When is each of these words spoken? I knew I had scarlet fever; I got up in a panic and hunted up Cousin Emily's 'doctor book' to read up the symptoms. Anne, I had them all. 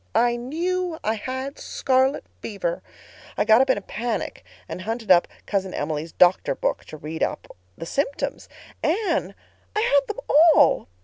I 0.15 0.35
knew 0.35 0.97
I 1.03 1.13
had 1.13 1.59
scarlet 1.59 2.25
fever; 2.41 2.81
I 3.37 3.45
got 3.45 3.61
up 3.61 3.69
in 3.69 3.77
a 3.77 3.81
panic 3.81 4.43
and 4.67 4.81
hunted 4.81 5.11
up 5.11 5.27
Cousin 5.45 5.75
Emily's 5.75 6.11
'doctor 6.13 6.55
book' 6.55 6.83
to 6.85 6.97
read 6.97 7.21
up 7.21 7.55
the 7.77 7.85
symptoms. 7.85 8.49
Anne, 8.81 9.35
I 9.75 9.79
had 9.81 10.07
them 10.07 10.19
all. 10.55 10.87